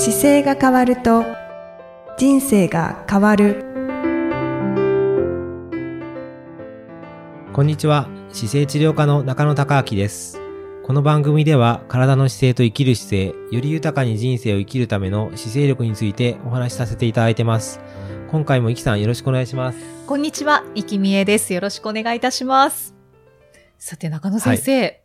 [0.00, 1.24] 姿勢が変わると
[2.16, 3.64] 人生が変わる。
[7.52, 8.08] こんにちは。
[8.30, 10.40] 姿勢治療科の中野孝明です。
[10.84, 17.80] この番組では体の姿勢と生きる姿勢より豊かに人生を生きるための姿勢力についてお話しさせていただいてます。
[18.30, 19.78] 今回もいきさんよろしくお願いします。
[20.06, 21.52] こんにちは、生きみえです。
[21.52, 22.94] よろしくお願いいたします。
[23.78, 25.02] さて、中野先生。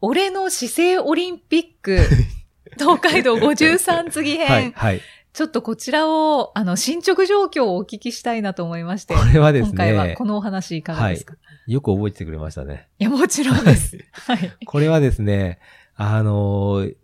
[0.00, 1.98] 俺の姿勢オリンピック、
[2.78, 4.46] 東海道53次編。
[4.46, 5.00] はいはい
[5.32, 9.14] ちょっとこちらを、あの、進捗状況をお聞きしたいなと思いまして。
[9.14, 13.96] これはですね今回はこのお話いかがですか、い、よく覚えててくれましたねや、もちろんです。
[14.12, 14.52] はい。
[14.66, 15.58] これはですね
[15.96, 16.96] あのー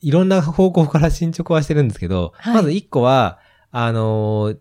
[0.00, 3.40] いろんな方向から進捗はしてるんですけど、はいまず一個は、
[3.70, 4.58] あのー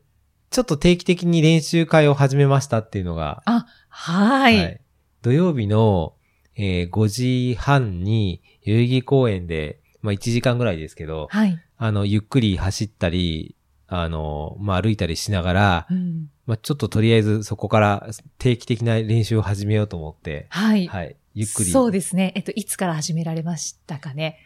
[0.50, 3.44] ちょっと定期的に練習会を始めましたっていうのが、
[3.90, 4.82] はい。
[5.22, 6.14] 土曜日の、
[6.56, 11.60] えー5時半に代々木公園で、まあ1時間ぐらいですけど、はい。
[11.78, 13.56] あの、ゆっくり走ったり、
[13.88, 18.08] あの、まあ歩いたりしながら、うんまあちょっととりあえずそこから
[18.38, 20.88] 定期的な練習を始めようと思って、はい。
[20.88, 21.72] はい、ゆっくり。
[21.72, 22.32] そうですね。
[22.36, 24.38] えっと、いつから始められましたかね？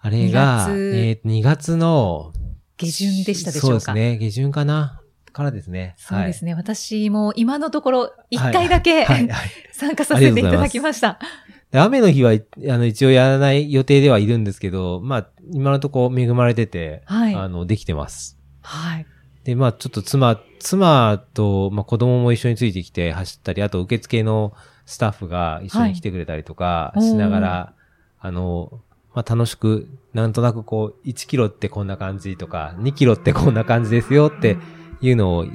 [0.00, 2.32] あれが、2月えー2月の、
[2.78, 3.80] 下旬でしたでしょうか？
[3.80, 4.98] そうですね、下旬かな？
[5.32, 5.94] からですね。
[5.98, 6.54] そうですね。
[6.54, 9.28] 私も今のところ、一はい回だけ、はい。
[9.28, 9.50] はい。
[9.72, 11.18] 参加させていただきました。
[11.72, 18.38] で雨の日は、あの、一応やらない予定ではいるんですけど、まあ、今のところ恵まれてて、はいあの、できてます。
[18.60, 19.06] はい。
[19.44, 24.52] で、まあ、ちょっと妻、妻と、まあ、子供も一緒についてきて走ったり、あと受付の
[24.84, 27.72] スタッフが一緒に来てくれたりとかはいしながら、
[28.20, 28.80] あの、
[29.14, 34.58] まあ、楽しく、なんとなくこう、1キロってこんな感じとか、2キロってこんな感じですよって
[35.00, 35.46] いうのを、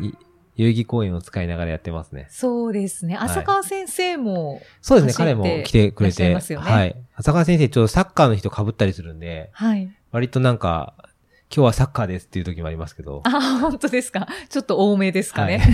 [0.57, 2.27] い代々木公園を使いながらやってますね。
[2.29, 3.13] そうですね。
[3.13, 6.33] い浅川先生も、そうですね、彼も来てくれて。
[6.33, 6.95] ますよねはい。
[7.15, 9.89] 浅川先生、ちょうどサッカーの人被ったりするんで、はい。
[10.11, 10.93] 割となんか、
[11.53, 13.21] 今日はサッカーですっていう時もありますけど。
[13.25, 14.27] あ、本当ですか？
[14.49, 15.59] ちょっと多めですかね。
[15.59, 15.69] はい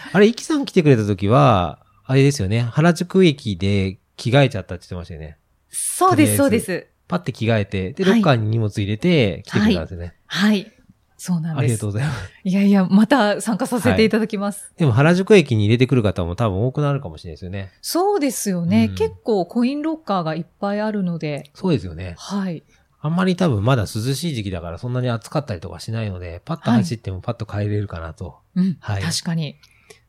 [0.14, 5.36] あれ、イキさん来てくれた時は、あれですよね、原宿駅で着替えちゃったって言ってましたよね。
[5.68, 6.86] そうです、そうです。
[7.08, 10.14] パッて着替えて、で、はいロッカーに荷物入れて来てくれたんですよね。
[10.26, 10.72] はい。
[11.18, 11.78] そうなんありです。
[11.78, 12.32] がとうございます。
[12.44, 14.72] いやいや、また参加させていただきます。
[14.78, 17.70] でも原宿駅に入れてくる方も多分多くなるかもしれないですよね。
[17.82, 22.14] そうですよね、うん結構コインロッカーがいっぱいあるので、そうですよね。
[22.16, 22.62] はい。
[23.00, 28.38] あんまり多分まだ涼しい時期だからそんなに暑かったりとかしないので、パッと走ってもパッと帰れるかなと。
[28.54, 28.76] うん。
[28.80, 29.56] はい確かに。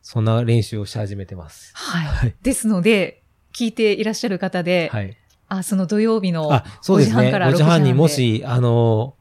[0.02, 1.72] そんな練習をし始めてます。
[1.74, 2.06] はい。
[2.06, 2.36] はい。
[2.42, 3.22] ですので、
[3.52, 5.16] 聞いていらっしゃる方で、はい。
[5.48, 7.16] あ、その土曜日のあ、そうですね。
[7.16, 9.16] 5時半から5時半に6もし、あの、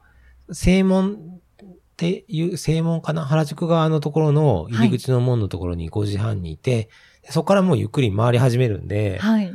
[0.52, 1.39] 正門
[2.00, 6.90] っていう、正門かな原宿側のところの入り口の門のところに5時半にいて、
[7.30, 9.54] そこからもうゆっくり回り始めるんで、はい。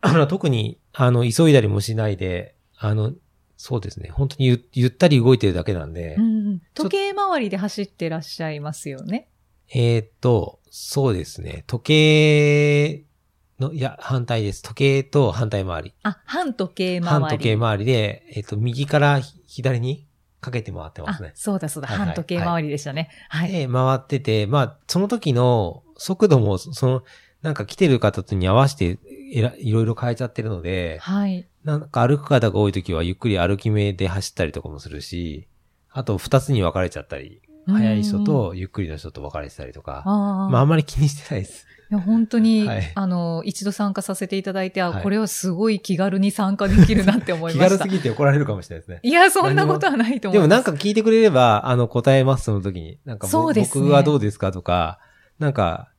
[0.00, 3.12] あの、特に、あの、急いだりもしないで、あの、
[3.56, 4.10] そうですね。
[4.10, 9.28] 本当にゆゆったり動いてるだけなんで、うん、時計回りで走ってらっしゃいますよね？
[9.72, 11.62] えーっと、そうですね。
[11.68, 13.04] 時計
[13.60, 14.62] の、いや、反対です。
[14.62, 15.94] 時計と反対回り。
[16.02, 17.20] あ、半時計回り。
[17.20, 20.08] 反時計回りで、えーっと、右から左に
[20.44, 21.28] かけて回ってますね。
[21.28, 23.08] あそうだそうだ、はいはい半時計回りでしたね。
[23.28, 23.52] はい。
[23.52, 27.02] で、回ってて、まあ、その時の速度も、その、
[27.42, 28.98] なんか来てる方に合わせて、
[29.32, 31.46] えら、いろいろ変えちゃってるので、はい。
[31.64, 35.48] なんか歩く方が多い時はゆっくり歩き目で走ったりとかもするし、
[35.90, 41.66] あと二つに分かれちゃったり、速い人とゆっくりの人と分かれてたりとか、ああ、まああんまり気にしてないです。
[41.90, 47.78] いや本当に、はいあの、一度参加させていただいて、あ、はいこれはすごい気軽に参加できるなって思い気ました。
[47.78, 49.00] 軽すぎて怒られるかもしれないですね。
[49.02, 50.48] いや、そんなことはないと思います。
[50.48, 52.98] でもなんか聞いてくれれば、あの、答えます、その時に。
[53.04, 54.98] なんかぼそうですね僕はどうですかとか、
[55.38, 55.90] なんか、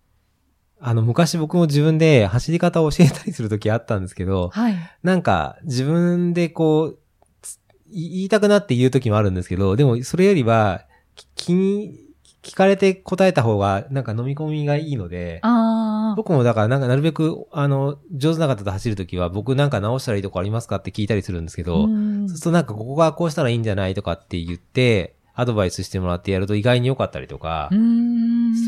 [0.80, 4.76] あの、昔僕も自分で走り方を教えたりする時あったんですけど、はい。
[5.04, 7.00] なんか、自分でこう、
[7.92, 10.86] 言いたくなって言う時もあるんですけど、でもそれよりは、
[11.16, 12.05] き気に、
[12.46, 15.42] 聞かれて答えた方が、なんか飲み込みがいいので、
[16.16, 22.30] 僕もだからなんかなるべく、あの、上手な方と走るときは、僕なんか直したらいいとこありますかって聞いたりするんですけど、うん。
[22.30, 27.76] そうするとなんかここがこうしたらいいんじゃないとかって言って、アドバイスしてもらってやると意外に良かったりとかす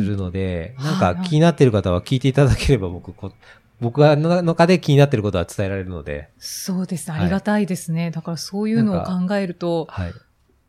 [0.03, 0.83] るので、うん。
[0.83, 3.31] なんはいはいか気になってる方は聞いていただければ僕こ、
[3.79, 8.11] 僕がの中で気になってることは伝えられるので、そうですありがたいですね。
[8.11, 10.13] だからそういうのを考えると、はい。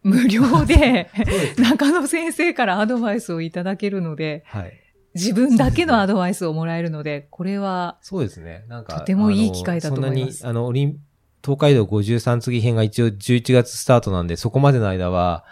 [0.02, 1.10] 無料で
[1.58, 4.72] 中野先生からアドバイスをいただけるので、はい。
[5.14, 8.64] 自分だけのアドバイスをもらえるので、これは、そうですね。
[8.68, 9.00] なんか。
[9.00, 11.00] とてもいい機会だと思いますあのそんなに、あの、オリン、
[11.42, 15.44] 東海道53次編が一応11月スタートなんで、そこまでの間は、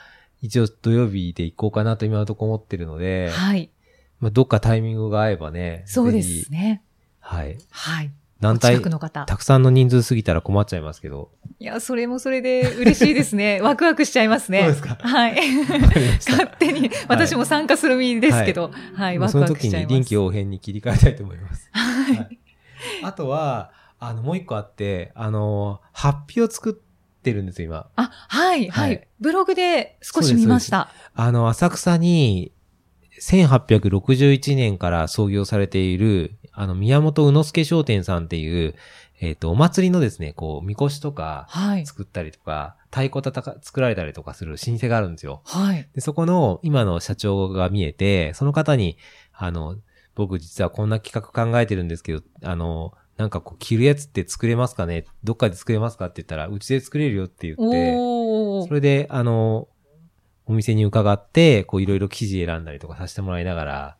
[0.42, 3.70] 一応土曜日で行こうかなと今のところ思ってるので、はい。
[4.20, 5.82] まあ、どっかタイミングが合えばね。
[5.86, 6.82] そうですね。
[7.20, 7.58] はい。
[7.70, 8.12] はい。
[8.40, 8.80] 団体。
[9.26, 13.60] たくさんの人数過ぎたら困っちゃいますけど、いや、それもそれで 嬉しいですね。
[13.62, 14.60] ワクワクしちゃいますね。
[14.60, 15.36] そうですかはい。
[16.28, 19.88] 勝手に、私も参加する身ですけど、はい、ワクワクしちゃいます。
[19.88, 21.68] 時に臨機応変に切り替えたいと思います。
[21.72, 22.38] はいはい
[23.02, 27.88] あとは、あの、もう一個あって、あの、ハッピーを作ってるんですよ、今。
[27.96, 28.98] あ、はい、ははいい。
[29.20, 30.90] ブログで少し見ました。
[31.14, 32.52] あの、浅草に、
[33.20, 38.74] 1861年から創業されている、あの、宮本宇之助商店さんっていう、
[39.20, 41.86] えっ、と、お祭りのですね、こう、みこしとかはい。
[41.86, 45.42] 作ったりとか、太鼓たたか、作られたりとかする老舗があるんですよ。
[45.44, 45.88] はい。
[45.94, 48.96] で、そこの今の社長が見えて、その方に、
[49.32, 49.76] あの、
[50.14, 55.04] 僕実はこんな企画考えてるんですけど、あの、なんかこう着るやつって作れますかね？
[55.24, 58.66] どっかで作れますかって言ったら、うちで作れるよって言って、おー。
[58.66, 59.68] それで、あの、
[60.46, 63.96] お店に伺って、こういろいろ生地選んだりとかさせてもらいながら、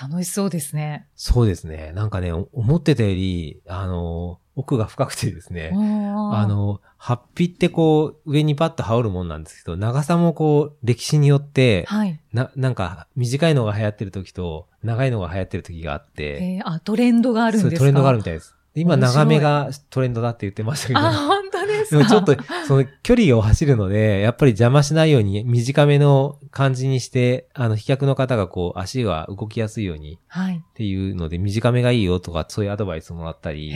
[0.00, 1.06] 楽しそうですね。
[1.14, 1.92] そうですね。
[1.94, 12.20] なんかね、お思ってたより、あの、奥が深くてですね、ああ、の、ハッピってこう、上にパッと羽織るもんなんですけど、長さもこう、歴史によって、はい。
[12.32, 17.78] な、なんか、短いのが流行ってる時と、長いのが流行ってる時があって、えー、あ、トレンドがあるんですか？
[17.78, 18.54] トレンドがあるみたいです。
[18.74, 21.39] で今、長めがトレンドだって言ってましたけど、あ、
[21.78, 22.06] ですか？
[22.08, 22.36] ちょっと、
[22.66, 30.56] その距離を走るので、やっぱり邪魔しないように短めの感じにして、あの、飛脚の方がこう、足が動きやすいようにはい。
[30.56, 33.72] っていうので、短めがいいよとか、そういうアドバイスもらったり。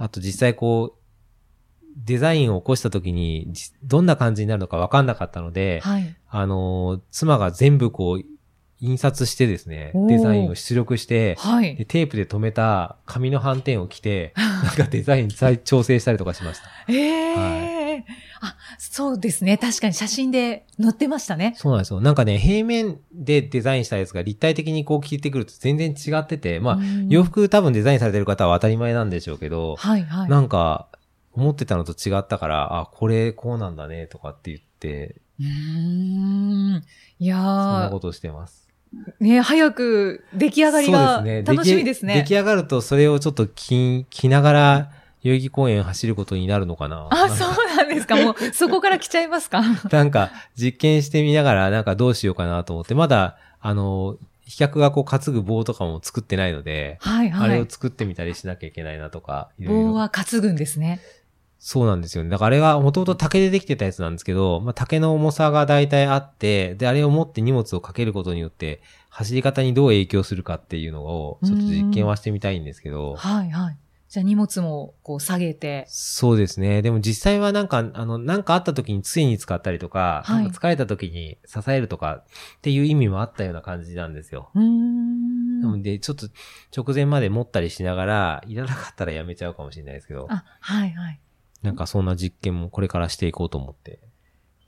[0.00, 1.00] あと実際こう、
[1.96, 6.16] デザインを起こした時に、じどんな感じになるのか分かんなかったので、はい。
[6.28, 8.24] あのー妻が全部こう、
[8.80, 11.84] 印刷してですねデザインを出力して、はいで。
[11.84, 16.92] テープで留めた紙の斑点を着て、 なんかデザイン再調整したりとかしました。
[16.92, 18.04] ええ
[18.42, 19.58] あ、そうですね。
[19.58, 21.54] 確かに写真で載ってましたね。
[21.56, 22.00] そうなんですよ。
[22.00, 30.30] なんかね、平面でデザインしたやつが立体的にこう聞いてくると全然違ってて、まあ、うん洋服多分デザインされてる方は当たり前なんでしょうけど、はい、はい。
[30.30, 30.88] なんか、
[31.32, 36.84] 思ってたのと違ったから、あ、これこうなんだね、とかって言って、うーん。
[37.18, 38.69] いやそんなーことしてます。
[39.20, 42.14] ね、早く出来上がりが楽しみですね。
[42.14, 44.90] 出来出来上がるとそれをちょっと着、着ながら、
[45.22, 48.16] 代々木公園走ることになるのかなあ、そうなんですか。
[48.16, 49.62] もう、そこから来ちゃいますか？
[49.92, 54.16] なんか、実験してみながら、なんかどうしようかなと思って、まだ、あの、
[54.46, 57.66] 飛脚がこう担ぐ棒とかも作ってないので、はい、はいあれを。
[57.68, 61.00] 作ってみたりしなきゃいけないなとか、いろいろ棒は担ぐんですね。
[61.62, 62.30] そうなんですよね。
[62.30, 68.80] だからあれがもともと竹でできてたやつなんですけど、まあ、竹の重さが大体あって、で、あれを持って荷物をかけることによって、
[69.10, 73.76] 走り方にどう影響するかっていうのを、ちょっと実験はしてみたいんですけど、はい、はい。
[74.08, 75.84] じゃあ荷物もこう下げて。
[75.86, 76.80] そうですね。
[76.80, 82.24] でも実際はなんか、あの、なんかあった時に杖に使ったりとか、はいなんか疲れた時に支えるとかっ
[82.62, 84.50] ていう意味もあったような感じなんですよ。
[84.54, 85.60] うーん。
[85.60, 86.26] なので、ちょっと
[86.74, 91.20] 直前まで持ったりしながら、いらなかったらやめちゃうかもしれないですけど、あ、はい、はい。
[91.62, 94.00] なんかそんな実験もこれからしていこうと思って。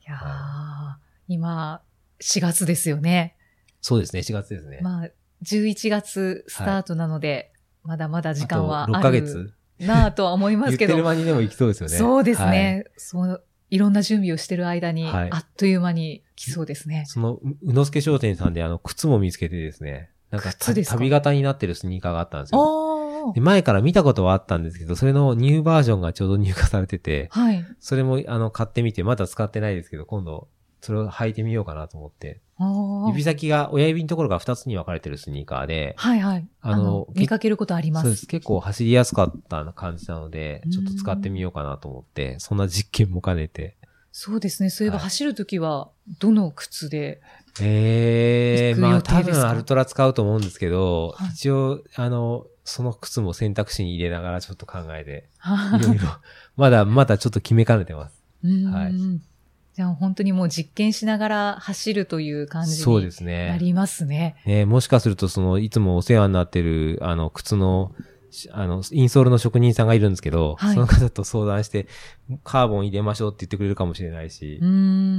[0.06, 0.94] いやー、
[1.28, 1.82] 今、
[2.20, 3.36] 4月ですよね。
[3.80, 4.78] そうですね、4月ですね。
[4.82, 5.08] まあ、
[5.44, 7.52] 11月スタートなので、
[7.82, 11.08] まだまだ時間はあと6あヶ月るなぁとは思いますけど言ってる。
[11.08, 11.96] 間にでも行きそうですよね。
[11.96, 12.84] そうですはいね。
[12.96, 17.04] そう、いろんな準備をしてる間に、はいあっという間に来そうですね。
[17.06, 20.96] その、う宇之助商店さんであの、靴も見つけてですね、なんかた靴ですか？
[20.98, 22.58] 旅型になってるスニーカーがあったんですよ。
[23.34, 27.64] で前から見たことはあったんですけど、それのニューバージョンがちょうど入荷されてて、はい。
[27.80, 30.48] それもあの、買ってみて、まだ使ってないですけど、今度、
[30.80, 32.40] それを履いてみようかなと思って。
[33.08, 36.48] 指先が、親指のところが2つに分かれてるスニーカーで、はいはい。
[36.60, 38.02] あの、見かけることあります。
[38.04, 38.26] そうです。
[38.26, 43.76] 結構走りやすかった感じなので、ちょっと使ってみようかなと思って、そんな実験も兼ねて。
[44.12, 44.70] そうですね。
[44.70, 45.90] そういえばはい走るときは、
[46.20, 47.20] どの靴で
[47.60, 56.08] ええ行くまあ多分アルトラ使うと思うんですけど、はい一応、あの、その靴も選択肢に入れながらちょっと考えて、は いろいろ、
[56.56, 58.22] まだまだちょっと決めかねてます。
[58.44, 58.92] はい
[59.74, 62.76] じゃあ本当にもう実験しながら走るという感じに
[63.10, 63.48] すね。
[63.48, 64.36] なりますね。
[64.44, 68.11] ね、もしかすると、その、いつもお世話になってる、あの、靴の、し
[68.50, 71.86] あの、インソールの職人さんがいるんですけど、はいその方と相談して、
[72.44, 74.58] カーボン入れましょうって言ってくれるかもしれないし。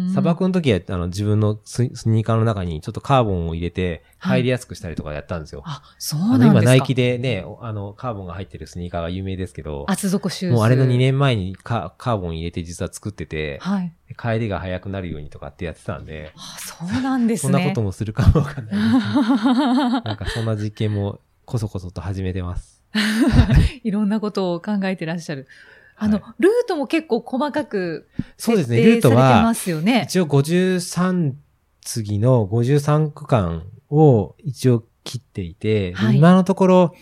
[0.09, 5.63] 砂漠の時は、あの、自分のススニーカーの中にちょっとカーボンを入れて、はい入りやすくしたりとかやったんですよ。
[5.65, 6.69] あ、そうあの、今、なんですか。
[6.71, 10.55] ナイキでね、あの、カーボンが入ってるスニーカーが有名ですけど、厚底シューズ。
[10.55, 10.97] もうあれの2。
[10.97, 13.93] 年前にカカーボン入れて実は作ってて、はい。
[14.17, 17.59] 帰りが早くなるようにとかってやってたんで、あ、そうなんですそね。
[17.59, 20.05] んなこともするかもわかんないです。
[20.05, 22.82] なんかそんな実験もこそこそと始めてます。
[23.83, 25.47] いろんなことを考えてらっしゃる。
[25.95, 28.07] あの、はルートも結構細かく
[28.37, 30.05] そうですね、ルートはま、すよね。
[30.07, 31.33] 一応53
[31.81, 36.95] 次の53区間を一応切っていて、ではい今のところ、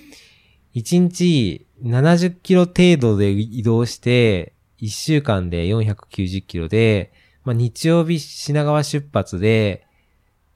[0.75, 9.86] 1日70キロ程度で移動して、1週間で490キロで、まあ、日曜日品川出発で、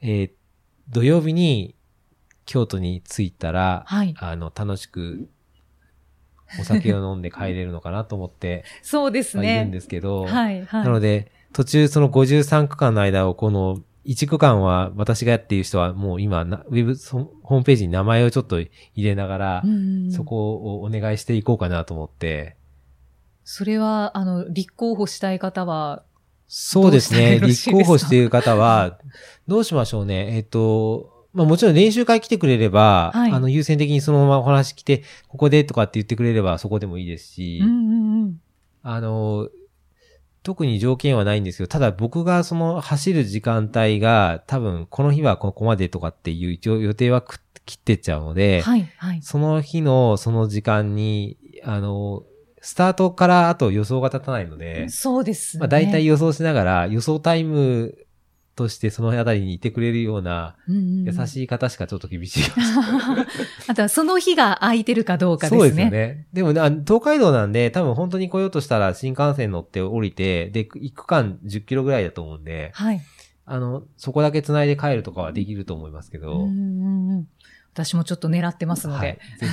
[0.01, 0.31] えー
[0.89, 1.75] 土曜日に
[2.45, 4.13] 京都に着いたら、はい。
[4.17, 5.27] あの、楽しく
[6.59, 9.55] お酒を飲んで帰れるのかなと思って そうですね。
[9.55, 10.85] はいるんですけど、はい、はい。
[10.85, 22.55] なので、途中その53区間の間をこの1区間は私がやっている人はもう今な、ウェブそホームページに名前をちょっと入れながら、うんそこをお願いしていこうかなと思って、
[23.43, 26.03] それは、あの、立候補したい方は、
[26.47, 27.39] そうですね。
[27.39, 28.99] 立候補している方は、
[29.47, 30.35] どうしましょうね。
[30.35, 38.41] えっ、と、まあもちろん練習会来てくれれば、はいあの優先的にそのままお話来て、ここでとかって言ってくれればそこでもいいですし、うんうんうん。
[38.81, 39.49] あの、
[40.43, 49.21] 特に条件はないんですけど、ただ僕がその走る時間帯が多分この日はここまでとかっていう一応予定はく切ってっちゃうので、はい、はい。
[49.21, 52.23] その日のその時間に、あの、
[52.61, 55.59] スタートからあと予想が立たないので、そうですね。
[55.59, 58.04] まあ大体予想しながら予想タイム
[58.55, 63.27] としてそのあたりにいてくれるような優しい方しかちょっと厳しいかもしれない。
[63.67, 65.59] あとはその日が空いてるかどうかですね。
[65.59, 66.27] そうですよね。
[66.31, 73.01] でもね、東海道なんで、多分本当に来ようとしたら新幹線乗って降りて、で、1区間10キロぐらいだと思うんで、はい。
[73.45, 77.27] あの、そこだけ繋いで帰るとかはできると思いますけど、うんうんうん
[77.75, 79.19] 私もちょっと狙ってますので、はい。
[79.37, 79.49] ぜひ、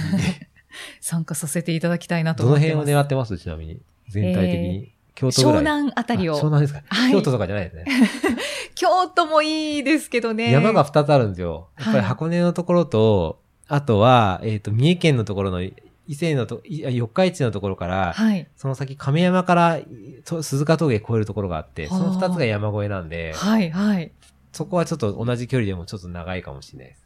[1.02, 2.76] 参加させていただきたいなとどの思ってます。
[2.82, 3.36] 辺を狙ってます？
[3.36, 3.80] ちなみに。
[4.08, 4.92] 全体的に。
[5.16, 5.56] 京都ぐらい。
[5.56, 6.36] 湘南あたりを。
[6.36, 7.84] あ湘南ですか、はい京都とかじゃないですね。
[8.82, 10.50] 京都もいいですけどね。
[10.50, 11.68] 山が2つあるんですよ。
[11.78, 15.72] やっぱりはい箱根のところと、あとは、えっ、と、三重県のところの、伊
[16.08, 18.48] 勢のと、い四日市のところから、はい。
[18.56, 19.78] その先亀山から
[20.24, 24.10] と鈴鹿峠越えるところがあって、その2つが山越えなんで、はい、はい。
[24.50, 27.01] そこはちょっと同じ距離でもちょっと長いかもしれないです。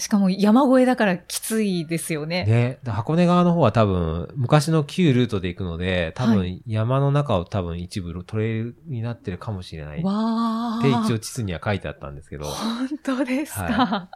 [0.00, 2.44] しかも山越えだからきついですよね。
[2.44, 2.78] ね。
[2.82, 10.02] で箱根側の方は多分、昔の旧ルートで行くので、多は分山の中を多分一部トレイルになってるかもしれない。
[10.02, 11.14] わって一ー。
[11.14, 12.46] 応地図には書いてあったんですけど。
[12.46, 13.64] 本当ですか？
[13.64, 14.08] は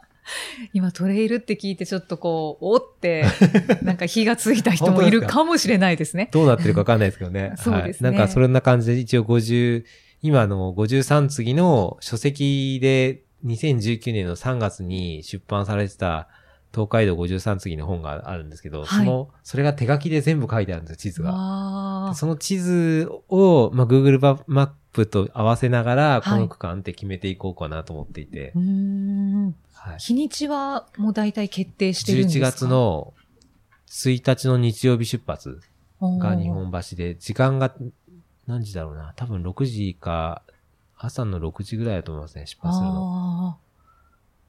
[0.73, 3.25] 今トレイルって聞いてちょっとこう、おって、
[3.83, 6.29] なんか火がついた人もいるかもしれないですね。
[6.31, 7.53] どうなってるかわかんないですけどね。
[7.61, 8.17] そうですねはい。
[8.17, 9.83] なんかそんな感じで一応50、
[10.21, 16.27] 今の53次の書籍で2019年の3月に出版されてた
[16.73, 22.11] 東海道53次の本があるんですけど、はいその、それが手書きで全部書いてあるんですよ、地図が。
[22.15, 28.51] その地図を、まあ、Google マップと合わせながら、こはいの区間って決めていこうかなと思っていて。
[29.73, 29.99] はい。
[29.99, 33.13] 日にちはもう大体決定してるんです11か月の
[33.87, 35.61] 1日の日曜日出発
[36.01, 37.73] が日本橋で、時間が
[38.47, 39.13] 何時だろうな。
[39.15, 40.41] 多分6時か、
[40.97, 43.59] 朝の6時ぐらいだと思いますね、出発するの。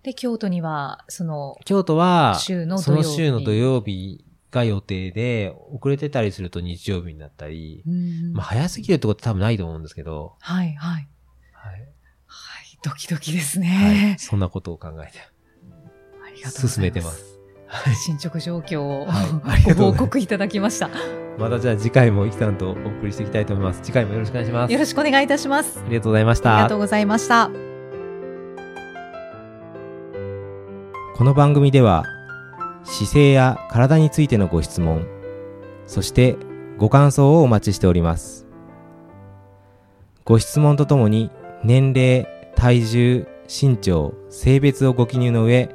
[0.03, 11.09] で、京都には、その、京都は、週の土その週の土曜日が予定で、遅れてたりすると日曜日になったり、うんまあ早すぎるってこと多分ないと思うんですけど、はい、はい。
[11.53, 11.81] はい。
[12.27, 14.17] はい、ドキドキですはいね。
[14.19, 15.19] そんなことを考えて
[16.25, 16.69] ありがとうございます。
[16.69, 17.37] 進めてます。
[18.05, 21.26] 進捗状況を、はいご報告いただきました。
[21.39, 23.81] またじゃあ次回もイキさんとお送りしていきたいと思います。
[23.83, 24.73] 次回もよろしくお願いします。
[24.73, 25.81] よろしくお願いいたします。
[25.85, 26.55] ありがとうございました。
[26.55, 27.51] ありがとうございました。
[31.17, 32.05] この番組では
[32.85, 35.07] 姿勢や体についてのご質問
[35.87, 36.37] そして
[36.77, 38.47] ご感想をお待ちしております
[40.25, 41.31] ご質問とともに
[41.65, 45.75] 年齢体重身長性別をご記入の上